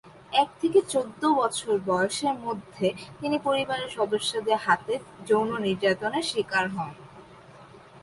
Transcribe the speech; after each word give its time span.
এক 0.33 0.49
থেকে 0.61 0.79
চৌদ্দ 0.89 1.21
বছর 1.33 1.73
বয়সের 1.85 2.35
মধ্যে 2.39 2.87
তিনি 3.19 3.37
পরিবারের 3.39 3.89
সদস্যদের 3.89 4.57
হাতে 4.57 4.93
যৌন 5.27 5.49
নির্যাতনের 5.61 6.25
শিকার 6.31 6.65
হন। 6.69 6.91